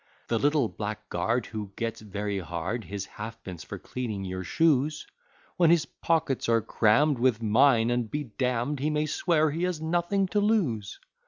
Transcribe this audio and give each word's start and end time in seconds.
The 0.29 0.39
little 0.39 0.67
blackguard 0.67 1.45
Who 1.45 1.73
gets 1.75 2.01
very 2.01 2.39
hard 2.39 2.85
His 2.85 3.05
halfpence 3.05 3.63
for 3.63 3.77
cleaning 3.77 4.25
your 4.25 4.43
shoes: 4.43 5.05
When 5.57 5.69
his 5.69 5.85
pockets 5.85 6.49
are 6.49 6.59
cramm'd 6.61 7.19
With 7.19 7.39
mine, 7.43 7.91
and 7.91 8.09
be 8.09 8.23
d 8.23 8.31
d, 8.39 8.75
He 8.83 8.89
may 8.89 9.05
swear 9.05 9.51
he 9.51 9.61
has 9.65 9.79
nothing 9.79 10.25
to 10.29 10.39
lose. 10.39 10.97